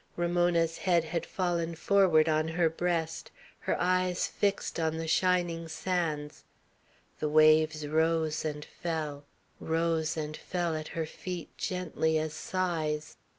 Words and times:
Ramona's 0.15 0.79
head 0.79 1.03
had 1.03 1.27
fallen 1.27 1.75
forward 1.75 2.27
on 2.27 2.47
her 2.47 2.71
breast, 2.71 3.29
her 3.59 3.79
eyes 3.79 4.25
fixed 4.25 4.79
on 4.79 4.97
the 4.97 5.07
shining 5.07 5.67
sands; 5.67 6.43
the 7.19 7.29
waves 7.29 7.85
rose 7.87 8.43
and 8.43 8.65
fell, 8.65 9.25
rose 9.59 10.17
and 10.17 10.35
fell, 10.35 10.75
at 10.75 10.87
her 10.97 11.05
feet 11.05 11.55
gently 11.55 12.17
as 12.17 12.33
sighs. 12.33 13.17